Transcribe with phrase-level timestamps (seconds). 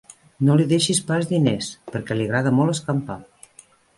[0.45, 3.21] No li deixis pas diners, perquè li agrada molt escampar.